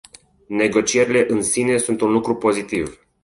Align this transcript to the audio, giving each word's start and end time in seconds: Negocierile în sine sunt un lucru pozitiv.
Negocierile 0.49 1.25
în 1.29 1.41
sine 1.41 1.77
sunt 1.77 2.01
un 2.01 2.11
lucru 2.11 2.35
pozitiv. 2.35 3.01